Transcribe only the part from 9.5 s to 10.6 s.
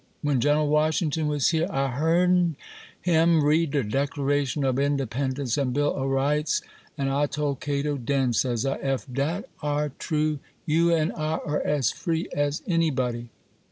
ar' true,